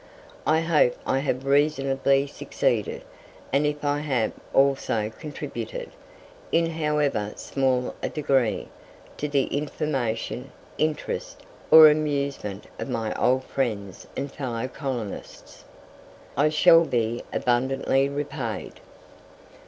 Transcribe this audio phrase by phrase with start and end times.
[0.47, 3.03] I hope I have reasonably succeeded;
[3.53, 5.91] and if I have also contributed,
[6.51, 8.69] in however small a degree,
[9.17, 15.65] to the information, interest, or amusement of my old friends and fellow colonists,
[16.35, 18.79] I shall be abundantly repaid.